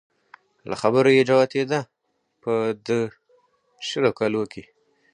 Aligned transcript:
له 0.69 0.75
خبرو 0.81 1.09
يې 1.17 1.23
جوتېده 1.29 1.79
په 2.41 2.53
د 2.87 2.89
شلو 3.87 4.11
کلو 4.19 4.43
کې 4.51 4.63